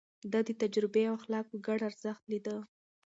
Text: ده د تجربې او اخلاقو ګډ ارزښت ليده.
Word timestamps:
ده 0.31 0.39
د 0.47 0.49
تجربې 0.61 1.03
او 1.09 1.15
اخلاقو 1.19 1.61
ګډ 1.67 1.79
ارزښت 1.89 2.23
ليده. 2.31 2.55